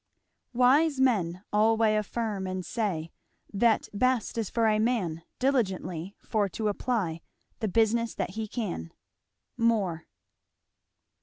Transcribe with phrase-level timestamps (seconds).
[0.55, 3.11] Wise men alway Affyrme and say,
[3.53, 7.21] That best is for a man Diligently, For to apply,
[7.59, 8.93] The business that he can.
[9.57, 10.07] More.